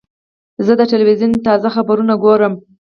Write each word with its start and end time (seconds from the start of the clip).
زه 0.65 0.73
د 0.79 0.81
تلویزیون 0.91 1.31
تازه 1.47 1.67
خبرونه 1.75 2.13
ګورم. 2.23 2.53